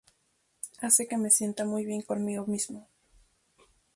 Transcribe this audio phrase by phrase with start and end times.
[0.79, 2.89] Hace que me sienta muy bien conmigo mismo.